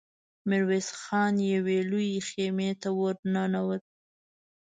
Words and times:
ميرويس 0.49 0.87
خان 1.01 1.35
يوې 1.53 1.77
لويې 1.89 2.19
خيمې 2.29 2.69
ته 2.81 2.89
ور 2.99 3.15
ننوت. 3.33 3.83